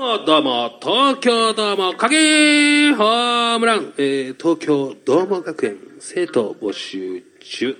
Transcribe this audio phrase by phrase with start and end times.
[0.00, 7.76] もどうも、東京どうも、影ホームラン、えー、東京どうも学園、生徒募集中。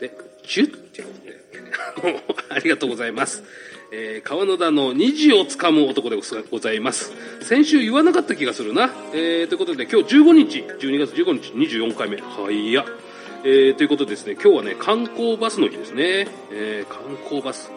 [0.00, 0.10] で、
[0.44, 1.08] ジュってこ
[1.94, 3.44] とで、 ありがとうございます。
[3.92, 7.12] えー、川野田の虹をつかむ男でございます。
[7.42, 8.92] 先週言わなかった気がするな。
[9.14, 12.16] えー、ということで、今日15日、12月15日、24回目。
[12.16, 12.84] はいや。
[13.44, 16.26] えー、ということでですね、今日はね、観光バスの日ですね。
[16.50, 17.70] えー、観光バス。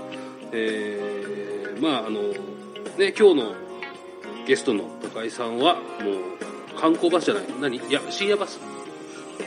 [0.52, 2.34] えー、まああの、
[2.98, 3.56] ね、今日の
[4.46, 7.44] ゲストの高井さんは、もう、観光バスじゃない。
[7.62, 7.78] 何？
[7.78, 8.60] いや、深夜バス。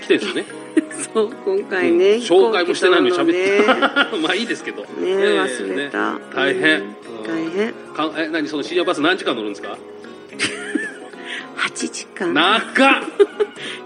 [0.03, 0.45] 来てるんですよね。
[1.15, 4.17] そう、今回ね、うん紹介もしてないのに喋ってた。
[4.19, 4.83] まあいいですけど。
[4.83, 5.27] ね乗るのね。
[5.35, 6.13] ね忘れた。
[6.15, 6.81] ね大変。
[6.81, 6.87] うん
[7.27, 7.73] 大変。
[7.95, 8.49] かえ、何？
[8.49, 9.77] その深夜バス何時間乗るんですか？
[11.59, 12.33] 8時間。
[12.35, 12.63] 長っ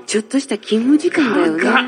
[0.07, 1.63] ちょっとした勤務時間だよね。
[1.65, 1.85] 長っ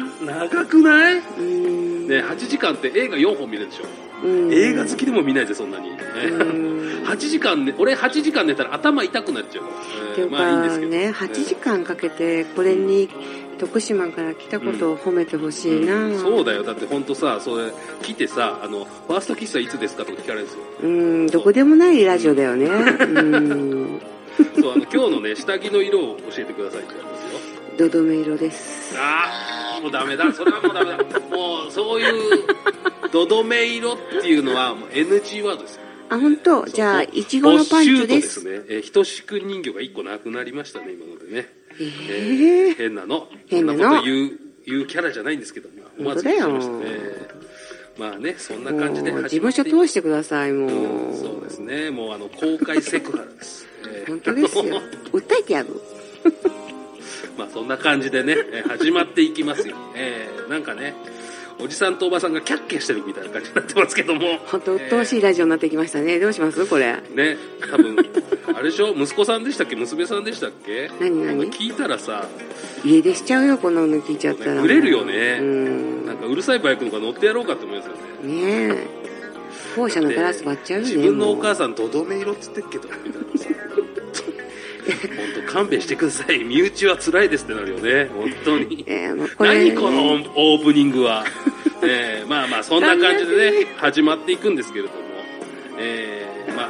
[0.50, 1.22] 長くない？
[1.38, 2.08] うん。
[2.08, 3.84] ね、8時間って映画4本見れるでしょ。
[4.22, 5.90] うん映画好きでも見ないぜ、そんなに。
[5.90, 5.96] ね
[6.30, 9.64] うん 8時間ね、俺8時間寝たら頭痛くなっちゃう。
[9.64, 10.92] えーっていうまあいいんですけど。
[10.92, 13.08] かね、8時間かけてこれに
[13.58, 16.64] 徳島から来たことを褒めてほしいな、そうだよ。
[16.64, 20.60] だって本当さ、それ、来てさ、あの、ファーストキスはいつですかとか聞かれるんですよ。
[20.82, 22.66] うん、どこでもないラジオだよね。
[22.66, 22.70] う
[23.22, 24.00] ん。
[24.60, 27.88] そう、あの、今日のね、下着の色を教えてくださいって言われますよ。
[27.88, 28.96] どどめ色です。
[28.98, 30.32] ああ、もうダメだ。
[30.32, 31.20] それはもうダメだ。
[31.30, 32.44] もう、そういう、
[33.12, 35.82] どどめ色っていうのは、もう NG ワードですよ。
[36.08, 36.64] あ、本当？
[36.66, 38.14] じゃあ、いちごのパンチボッシュートで。
[38.16, 38.50] ですすね。
[38.68, 41.48] えー、ひとしく人形が1個なくなりましたね、今のでね。
[41.80, 43.28] ええーー、変なの。
[43.48, 43.78] 変なの？
[43.78, 44.30] そんなこと言う、
[44.66, 47.32] 言うキャラじゃないんですけど、まあ、思わず言っちゃいましたね。
[47.98, 50.70] まあね、そんな感じでもう始まって事務所通してください、もう。
[50.70, 51.90] うんそうですね。
[51.90, 53.66] もうあの、公開セクハラです。
[53.86, 54.80] えー本当ですよ。
[55.12, 55.68] 訴えてやる。
[57.36, 59.76] まあそんな感じでね、えー始まっていきますよ。
[59.94, 60.94] えーなんかね、
[61.58, 64.38] おじさんとおばさんがキャッキャしてるみたいな感じになってますけども。
[64.46, 66.18] 本当、鬱陶しいラジオになってきましたね。
[66.18, 66.66] どうします？
[66.66, 66.96] これ。
[67.14, 67.36] ね、
[67.70, 67.96] 多分、
[68.54, 68.94] あれでしょ？
[68.94, 70.90] 息子さんでしたっけ娘さんでしたっけ？
[71.00, 71.50] 何何？
[71.50, 72.26] 聞いたらさ、
[72.84, 74.60] 家出しちゃうよ、こんなの聞いちゃったら。
[74.62, 76.06] 売れるよねうん。
[76.06, 78.32] なんかうるさいバイクの方が乗ってやろうかって思いますよね。
[78.32, 79.02] ねえ。
[79.76, 80.94] 校舎のガラス割っちゃうよね。
[80.94, 83.48] 自分のお母さん、どどめ色っつってっけど、みたいなさ。
[84.86, 86.42] 本当勘弁してください。
[86.44, 88.10] 身内は辛いですってなるよね。
[88.14, 88.84] 本当に。
[88.88, 91.24] えーこれ、何このオープニングは。
[91.84, 94.94] えーまあまあ、そんな感じでね、始まっていくんですけれども。
[95.78, 96.68] えーまあ、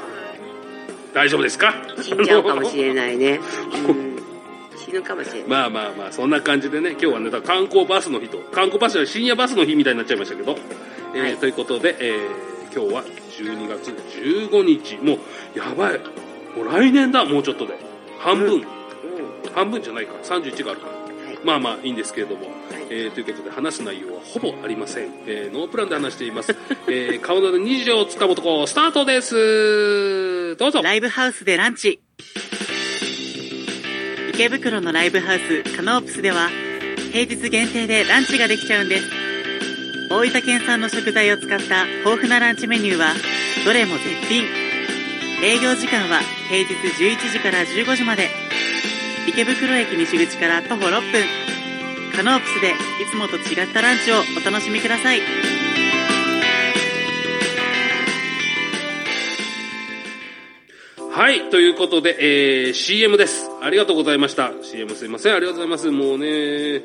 [1.13, 1.75] 大丈夫ですか？
[2.01, 3.41] 死んじゃうかもしれないね。
[3.89, 4.13] うん
[4.77, 5.49] 死ぬかもしれない。
[5.49, 10.59] まあまあまあ、そんな感じでね、今日はね、だから観光バスの日と、観光バスは深夜バスの日みたいになっちゃいましたけど、
[11.15, 13.05] えーはいということで、えー今日は
[13.39, 13.91] 12月
[14.51, 15.19] 15日、も
[15.55, 16.01] う、やばい。
[16.57, 17.75] もう来年だ、もうちょっとで。
[18.23, 18.65] 半分、うん
[19.55, 20.93] 半分じゃないか、31があるから。
[20.93, 21.03] はい
[21.45, 22.47] まあまあいいんですけれども、
[22.89, 25.11] えーということで話す内容はほぼありません。
[25.27, 26.55] えーノープランで話しています。
[26.87, 32.01] えー、顔の日常をつかむとこ、スタートですどうぞライブハウスでランチ。
[34.35, 36.49] 池袋のライブハウスカノープスでは
[37.13, 39.05] 平日限定でランチができちゃうんです。
[40.11, 43.15] 大分県産の食材を使った豊富なランチメニューは
[43.65, 44.62] どれも絶品。
[45.43, 48.31] 営業時間は平日11時から15時まで。
[49.29, 51.25] 池袋駅西口から徒歩6分。
[52.15, 52.75] カノープスでい
[53.11, 55.21] つもと違ったランチをお楽しみください。
[61.11, 63.52] はい、ということで、えー、CM です。
[63.63, 64.53] ありがとうございました。
[64.63, 65.89] CM すいません、ありがとうございます。
[65.93, 66.83] もうね、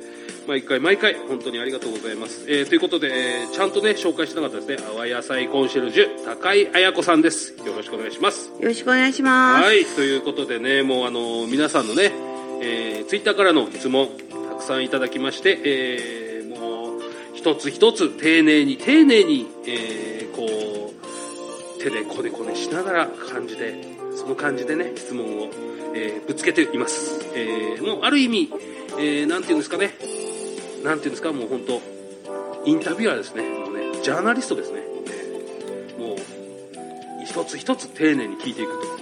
[0.48, 2.46] 毎回毎回、本当にありがとうございます。
[2.48, 4.88] えー、ということで、えーちゃんとね、紹介してなかったですね。
[4.96, 7.56] 淡野菜コンシェルジュ、高井彩子さんです。
[7.66, 8.52] よろしくお願いします。
[8.60, 9.64] よろしくお願いします。
[9.66, 12.12] はい、ということでね、もうあの、皆さんのね、
[12.62, 14.09] えー、ツイッターからの質問、
[14.50, 17.02] たくさんいただきまして、えー、もう、
[17.34, 20.66] 一つ一つ丁寧に、丁寧に、えー、こう、
[21.90, 23.75] 手でこねこねしながら感じで、
[24.16, 25.50] その感じでね、質問を、
[25.96, 27.25] えーぶつけています。
[27.34, 28.52] えー、もうある意味、
[29.00, 29.94] えー、なんていうんですかね、
[30.84, 31.81] なんていうんですか、もう本当
[32.66, 33.44] インタビュアーですね。
[33.44, 34.81] もうね、ジャーナリストですね。
[35.08, 36.18] えーもう、
[37.26, 38.97] 一つ一つ丁寧に聞いていくと。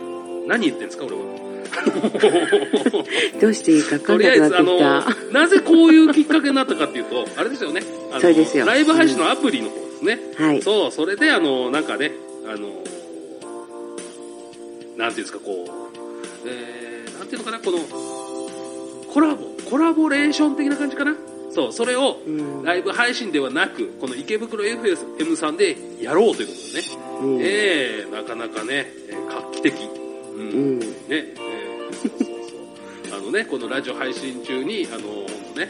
[0.48, 1.36] 何言ってんですか、俺は。
[3.42, 4.80] どうしていいか分かとんなくりあえず、あの、
[5.32, 7.82] なぜこういうきっかけになったかっていうと、あれですよね。
[8.12, 10.20] あのそうですよライブ配信のアプリの方ですね。
[10.38, 10.44] た。
[10.44, 10.62] はい。
[10.62, 12.12] そう、それで、あの、なんかね、
[12.48, 12.84] あの、
[14.98, 17.80] なんていうんですか、こう、えー、なんていうのかな、この、
[19.12, 21.16] コラボ、コラボレーション的な感じかな？
[21.52, 22.64] そう、それを、うん。
[22.64, 26.88] ライブ配信ではなく、この池袋 FM さんでやろうということでね。
[27.22, 29.74] うんえー、なかなかね、えー画期的。
[30.36, 30.42] うん。
[30.42, 30.44] う
[30.76, 30.80] ん。
[30.80, 33.18] ね、えー。
[33.18, 35.68] あのね、このラジオ配信中に、あの、ほんとね、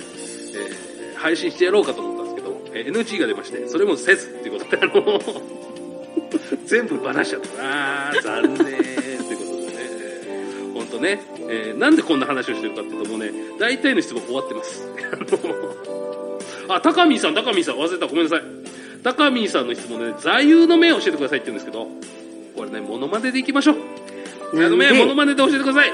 [0.55, 5.21] えー配信してやろうかと思ったんですけど、えー NG が出まして、それもせずっていうことで、あの、
[6.65, 8.09] 全部ばらしちゃった。
[8.09, 9.55] あー、残念ってこと
[10.99, 14.83] でね、えーなんでこんな話をしてるかっていうともうね、大体の質問終わってます。
[16.67, 18.41] あ高見さん、高見さん、忘れた、ごめんなさい。
[19.03, 21.87] 高見さんの質問で、ね、座右の銘を教えてくださいって言うんですけど、
[22.55, 23.75] これね、モノマネでいきましょう。
[24.53, 25.93] 座右の銘、モノマネで教えてください。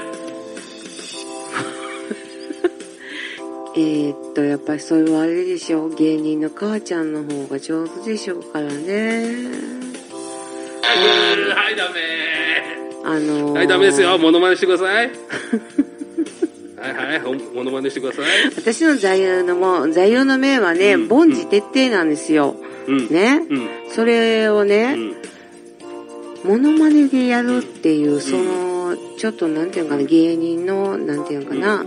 [3.76, 5.94] えーっと、やっぱりそれはあれでしょう。
[5.94, 9.81] 芸人の母ちゃんの方が上手でしょうからね。
[10.94, 12.00] はい、ダメ
[13.04, 14.18] あのーはい、ダメですよ。
[14.18, 15.10] モノマネしてください。
[16.82, 18.24] はいはい、ほんモノマネしてください。
[18.56, 22.56] 私の座右のも、座右の銘はね、うん凡事徹底なんですよ。
[22.86, 23.08] うん。
[23.08, 23.40] ね。
[23.48, 23.68] うん。
[23.88, 25.14] それをうね、ん。
[26.44, 31.86] モノマネでやるっていう、その、ちょっとなんていうのかな、芸人の、なんていうのかな、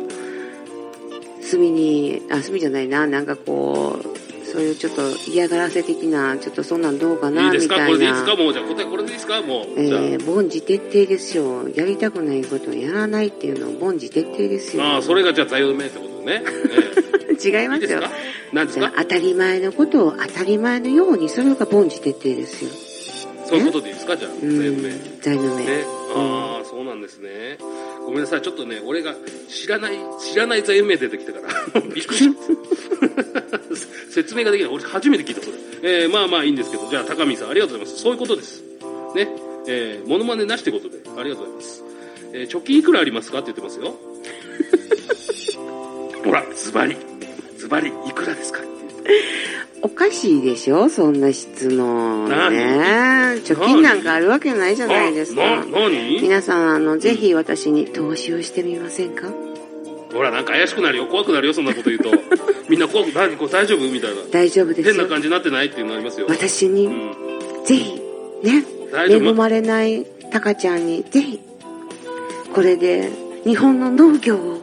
[1.42, 4.15] 隅に、あ、隅じゃないな、なんかこう、
[4.56, 7.76] そういうちょっと嫌がらせ的な、ちょっとそんなんどうかな、いいですか？
[7.76, 8.26] みたこれでいいです。
[8.26, 8.36] か？
[8.38, 9.42] もう、じゃあ答えこれでいいですか？
[9.42, 9.84] もう。
[9.84, 10.02] じゃあ。
[10.02, 11.68] えー、凡事徹底ですよ。
[11.76, 14.84] やりたくないことをやらないっていうのは凡事徹底ですよ。
[14.84, 16.44] ああ、それがじゃあ座右の銘ってことね。
[17.44, 18.12] 違いええ いますよいですか？
[18.54, 18.94] 何ですか？
[18.98, 22.72] 当たり前のことを当たり前のように、それが凡事徹底ですよ。
[23.48, 24.16] そういうことでいいですか？
[24.16, 24.90] じゃあ、座うん右の銘。
[24.90, 25.20] ね。
[25.22, 25.64] 座右の銘。
[26.18, 27.58] ああ、そうなんですね。
[28.06, 28.42] ごめんなさい。
[28.42, 29.14] ちょっとね、俺が
[29.50, 31.40] 知らない、知らない座右の銘出てきたか
[31.74, 31.82] ら。
[31.94, 33.55] びっくりした。
[34.10, 34.74] 説明ができない。
[34.74, 35.58] 俺初めて聞いた、それ。
[36.04, 38.04] えー、まあまあいいんですけど、じゃあ、高見さん、ありがとうございます。
[38.04, 38.64] そういうことです。
[39.16, 39.30] ね。
[39.68, 41.84] えー、モノマネなしってことで、ありがとうございます。
[42.34, 43.96] えー、貯金いくらありますかって言ってますよ。
[46.24, 46.96] ほら、ズバリ。
[47.58, 48.62] ズバリ、いくらですか
[49.82, 50.90] おかしいでしょ？
[50.90, 52.28] そんな質問。
[52.30, 52.52] 何？
[52.56, 55.66] ね貯金なんかあるわけないじゃないですな、か。
[56.22, 59.32] 皆さん、あの、ぜひ私に投資をしてみませんか？
[60.16, 61.06] ほら、なんか怪しくなるよ。
[61.08, 62.10] 怖くなるよ、そんなこと言うと。
[62.70, 63.82] みんな怖く、何これ大丈夫？
[63.92, 64.22] みたいな。
[64.32, 64.94] 大丈夫ですよ。
[64.94, 66.26] 変な感じになってないっていうのありますよ。
[66.30, 67.12] 私に、うん。
[67.66, 67.94] ぜひ、
[68.44, 68.64] ね、
[69.10, 71.40] 恵まれないタカちゃんに、ぜひ、
[72.54, 73.12] これで
[73.46, 74.62] 日本の農業を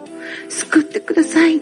[0.48, 1.60] 救ってください。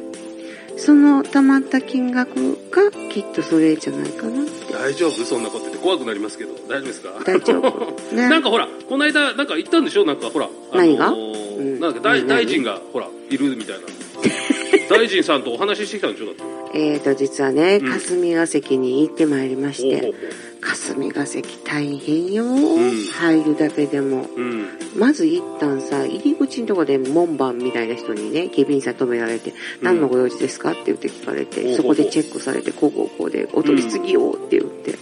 [0.77, 4.45] その貯まった金額がきっとそれじゃないかな。
[4.73, 5.25] 大丈夫？
[5.25, 6.53] そんなこと言って怖くなりますけど。
[6.69, 7.11] 大丈夫ですか？
[7.27, 10.07] 大丈夫ね なんかほら、この間、なんか言ったんでしょ？
[10.07, 10.49] なんかほら。
[10.73, 11.09] あのー何が？
[11.09, 13.87] うんなんか大何大臣が、ほら、いるみたいな。
[14.91, 16.43] 大臣さんとお話ししてきたんでしょだって。
[16.73, 20.15] えーと、実はね、うん霞が関に行ってまいりましほう
[20.61, 24.25] 霞が関大変よ、ん入るだけでも。
[24.25, 24.41] ほう。
[24.41, 24.67] うん。
[24.97, 34.99] まず一旦さ、入り口のとこで門番みたいな人にね、警備員さん止められて、何のご用事ですかって言って聞かれて、うんそこでチェックされて、こうこうこうで、お取り次ぎをって言って、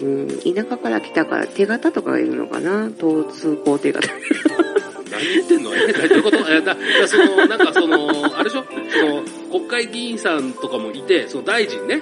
[0.00, 0.22] うん。
[0.22, 2.90] うん、田舎から来たから手形とかがいるのかな？
[3.00, 4.08] 交通行手形。
[5.18, 5.74] 何言ってんの？
[5.74, 6.36] え、 どういうこと？
[6.50, 8.64] え、だ、だその、なんかその、あれでしょ？
[8.90, 12.00] その、国会議員さんとかもいて、その大臣ね。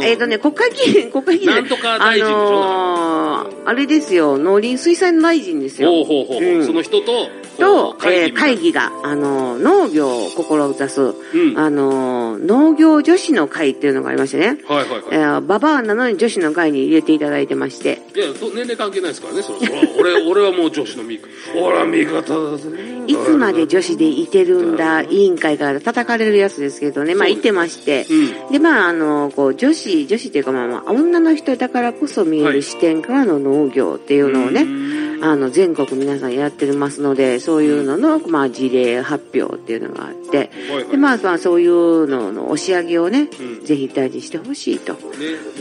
[0.00, 1.50] えっ、とね、国会議員、国会議員。
[1.50, 2.64] なんとか大臣でしょ？
[2.64, 5.90] あのー、あれですよ、農林水産大臣ですよ。
[5.90, 6.54] ほうほうほうほう。
[6.54, 7.28] うんその人と、
[7.58, 11.58] と、えー会議が、あのー、農業を志す、うん。
[11.58, 14.58] あのー、農業女子の会っていうのがありましてね。
[14.66, 18.02] はいはいえはー、ババアなのに女子の会に入れていただいてまして。
[18.14, 18.18] い。
[18.18, 19.58] いや、と年齢関係ないですからね、それ。
[20.00, 21.28] 俺、 俺はもう女子の味方。
[21.64, 22.20] 俺は味方
[22.50, 22.68] だぜ。
[23.06, 27.14] いつまで女子でいてるんだ、委員会から叩かれるやつですけどね。
[27.14, 28.06] まあ、いてまして。
[28.10, 28.52] うん。
[28.52, 35.04] で、まあ、あの、こう、女子、女子っていうかまあまあ、女の人だからこそ見えはいる視点からの農業っていうのをね、うん。
[35.24, 43.64] あの、全国皆さんやってますので、そういうのの、まあ、事例発表っていうのがあって、はいはいで、まあ、まあ、そういうのの押し上げをね、うん。
[43.64, 44.92] ぜひ大事にしてほしいと。
[44.94, 44.98] ね。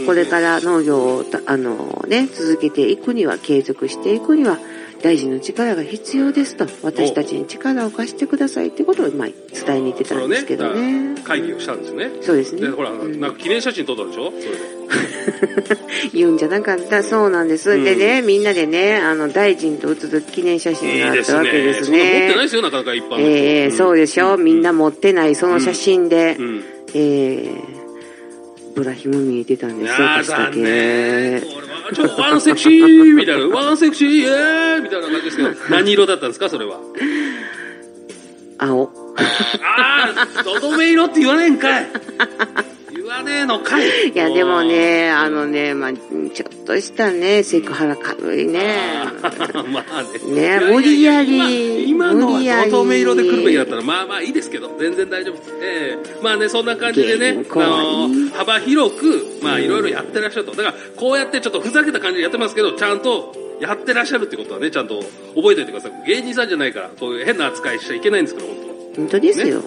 [0.05, 4.57] これから農業をた、あのね、続けていくには、継続していくには、
[5.03, 11.15] 大臣の力が必要ですと、私たちに力を貸してくださいってことを、まあ、伝えに行ってたんですけどね。
[11.25, 12.09] 会議をしたんですね。
[12.21, 12.69] そうですねで、。
[12.69, 14.31] ほら、うんなんか記念写真撮ったでしょ？
[14.31, 14.73] それで。
[16.13, 17.71] 言うんじゃなかった、そうなんです。
[17.71, 22.41] うんでね、みんなでね、あの、大臣と写る記念写真があったわけですそんな持ってないね。
[22.43, 23.17] ですよ、なかなか一般。
[23.19, 26.63] ええそうでしょ、みんな持ってないその写真で、うん。
[26.93, 27.83] ええ
[28.75, 30.49] ブラヒム見えてたんいですよ、私だ。
[30.51, 31.41] け。
[31.93, 36.79] ちょっとワンセクシーみたいな、ワンセクシーイエーイみたいな感じですけど、何色だったんですか、それは。
[38.59, 38.91] 青。
[39.61, 41.87] あー、どどめ色って言わねえんかい。
[43.13, 44.09] 言わねえのかい。
[44.09, 48.75] いや、でもね、あのね、まあ、ちょっとしたね、セクハラ軽いね。
[49.71, 50.59] まあね。
[50.59, 55.51] ね無理やり今今のはどめ色で来るべきだったら、まあまあいいですけど、全然大丈夫です。
[55.61, 60.51] ええまあね、そんな感じでね、あの、幅広く、まあいろいろやってらっしゃると。
[60.51, 64.99] だから、こうやってちょっとふざけた感じでやってますけど、ちゃんとやってらっしゃるってことはね、ちゃんと
[65.35, 65.91] 覚えておいてください。
[66.07, 68.73] 芸人さんじゃないから、そういう変な扱いしちゃいけないんですから、本当は。
[68.95, 69.63] 本当ですよ。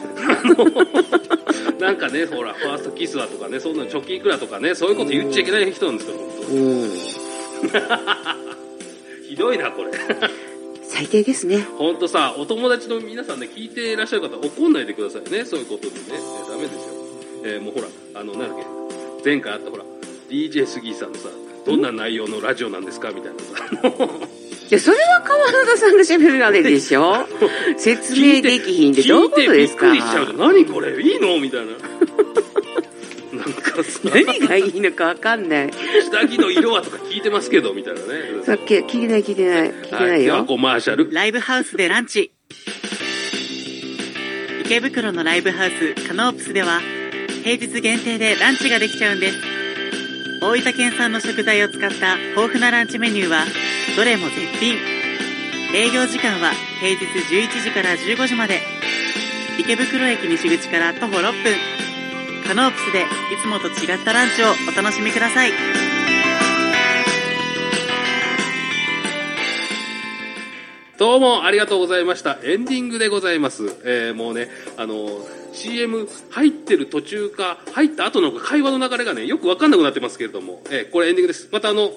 [1.78, 6.90] なんかね、ほら、ファーストキスはとかね、そんな貯金いくらとかね、そういうこと言っちゃいけない人なんですから、本当うん。
[9.28, 9.90] ひどいな、これ。
[10.82, 11.58] 最低ですね。
[11.76, 15.44] ほんとさ、お友達の皆さんね、聞いていらっしゃる方、怒んないでくださいね。
[15.44, 15.96] そういうことでね。
[16.12, 16.80] えダメですよ。
[17.44, 17.88] えーもうほら、
[18.20, 18.64] あの、なんだっけ、
[19.24, 19.84] 前回あったほら、
[20.30, 21.28] DJ 杉井さんのさ、
[21.66, 24.28] どんな内容のラジオなんですかみたいなさ。
[24.68, 27.26] いや、それは川田さんが喋るあれでしょ？
[27.78, 29.86] 説明できひんってどういうことですか？
[29.86, 31.00] 聞いてびっくりしちゃう何これ？
[31.00, 31.38] いいの？
[31.38, 31.72] みたいな。
[33.36, 35.70] なんかさ、何がいいのかわかんない。
[36.10, 38.06] 下着の色はとか聞いてますけど、みたいなね。
[38.44, 39.70] さっき、聞いてない聞いてない。
[39.70, 40.44] 聞いてなはいい、ではよ。
[40.46, 41.08] コマーシャル。
[41.12, 42.32] ライブハウスでランチ
[44.64, 46.80] 池袋のライブハウスカノープスでは
[47.44, 49.36] 平日限定でランチができちゃうんです
[50.42, 53.44] 大分県産の食材を使った豊富なランチメニューは
[53.94, 54.76] どれも絶品
[55.74, 58.60] 営業時間は平日11時から15時まで
[59.58, 61.54] 池袋駅西口から徒歩6分
[62.46, 63.04] カノープスでい
[63.42, 65.52] つもと違ったランチをお楽しみください
[70.98, 72.38] どうもありがとうございました。
[72.42, 73.64] エンディングでございます。
[73.84, 75.08] えー、もうね、あの、
[75.52, 81.50] CM 入ってる途中か、入った後の会話の流れがね、よくわかんなくなってますけれども、えーこれエンディングです。
[81.52, 81.90] またあの、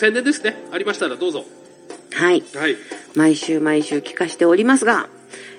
[0.00, 0.56] 宣伝ですね。
[0.72, 1.44] ありましたらどうぞ。
[2.14, 2.42] はい。
[2.54, 2.76] はい。
[3.14, 5.10] 毎週毎週聞かしておりますが、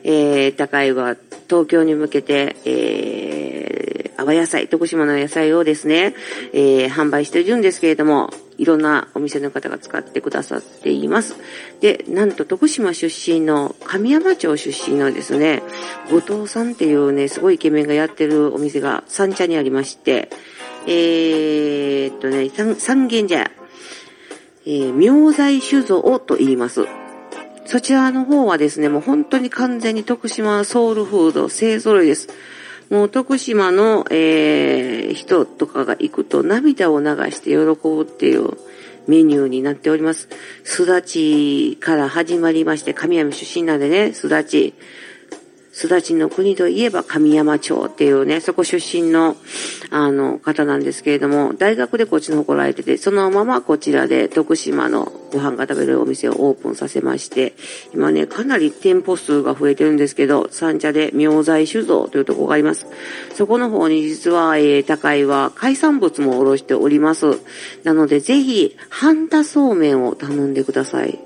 [0.04, 1.16] えー、高井は
[1.48, 6.16] 東京に向けて、えー、阿波野菜、徳島の野菜をですね、
[6.54, 11.36] えー、販売しているんですけれども、いろんなお店の方が使ってくださっています。
[11.80, 15.62] で、なんと徳島出身の神山町出身のですね、
[16.10, 20.30] 後藤さんっていうね、すごいイケメンがやってるお店が三茶にありまして、
[20.88, 23.52] えーっとね、三三軒茶屋、
[24.66, 26.86] えー、明財酒造と言います。
[27.66, 32.30] そちらの方はですね、もう本当に完全に徳島ソウルフード、勢揃いです。
[32.90, 38.58] もう徳島の、えー人とかが行くと涙を流して喜ぶっていう
[39.08, 40.30] メニューになっております。
[40.64, 44.74] すだちから始まりまして、神山出身なんでね、すだち。
[45.72, 49.38] すだちの国といえば神山町っていうね、そこ出身の、
[49.90, 57.54] あの、方なんですけれども、大学でこっちの方来られてて、そのままこちらで徳島のご飯が食べるお店をオープンさせまして、
[57.94, 62.88] 今ね、かなり店舗数が増えてるんですけど、三茶で明財酒造というとこがあります。
[63.34, 67.40] そこの方に実は、えー、高いは海産物も卸しております。
[67.84, 71.18] なので、ぜひ、半田そうめんを頼んでください。